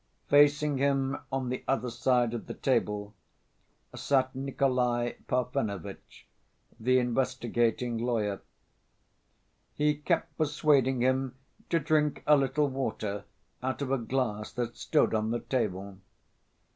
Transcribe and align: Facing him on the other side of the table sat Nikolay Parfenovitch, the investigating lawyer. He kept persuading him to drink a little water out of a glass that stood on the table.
Facing 0.29 0.79
him 0.79 1.19
on 1.31 1.49
the 1.49 1.63
other 1.67 1.91
side 1.91 2.33
of 2.33 2.47
the 2.47 2.55
table 2.55 3.13
sat 3.93 4.33
Nikolay 4.33 5.17
Parfenovitch, 5.27 6.25
the 6.79 6.97
investigating 6.97 7.99
lawyer. 7.99 8.41
He 9.75 9.93
kept 9.93 10.35
persuading 10.39 11.01
him 11.01 11.35
to 11.69 11.77
drink 11.79 12.23
a 12.25 12.35
little 12.35 12.67
water 12.67 13.25
out 13.61 13.83
of 13.83 13.91
a 13.91 13.99
glass 13.99 14.51
that 14.53 14.75
stood 14.75 15.13
on 15.13 15.29
the 15.29 15.41
table. 15.41 15.99